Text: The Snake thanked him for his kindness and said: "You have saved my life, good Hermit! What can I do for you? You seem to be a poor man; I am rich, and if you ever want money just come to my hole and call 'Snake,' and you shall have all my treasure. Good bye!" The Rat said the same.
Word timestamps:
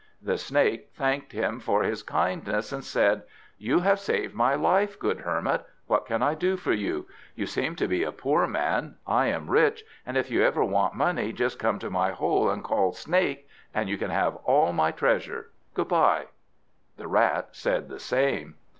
The 0.19 0.39
Snake 0.39 0.89
thanked 0.95 1.31
him 1.31 1.59
for 1.59 1.83
his 1.83 2.01
kindness 2.01 2.71
and 2.73 2.83
said: 2.83 3.21
"You 3.59 3.81
have 3.81 3.99
saved 3.99 4.33
my 4.33 4.55
life, 4.55 4.97
good 4.97 5.19
Hermit! 5.19 5.63
What 5.85 6.07
can 6.07 6.23
I 6.23 6.33
do 6.33 6.57
for 6.57 6.73
you? 6.73 7.05
You 7.35 7.45
seem 7.45 7.75
to 7.75 7.87
be 7.87 8.01
a 8.01 8.11
poor 8.11 8.47
man; 8.47 8.95
I 9.05 9.27
am 9.27 9.47
rich, 9.51 9.83
and 10.03 10.17
if 10.17 10.31
you 10.31 10.43
ever 10.43 10.63
want 10.63 10.95
money 10.95 11.31
just 11.31 11.59
come 11.59 11.77
to 11.77 11.91
my 11.91 12.13
hole 12.13 12.49
and 12.49 12.63
call 12.63 12.93
'Snake,' 12.93 13.47
and 13.75 13.89
you 13.89 13.97
shall 13.99 14.09
have 14.09 14.37
all 14.37 14.73
my 14.73 14.89
treasure. 14.89 15.51
Good 15.75 15.89
bye!" 15.89 16.29
The 16.97 17.07
Rat 17.07 17.49
said 17.51 17.87
the 17.87 17.99
same. 17.99 18.55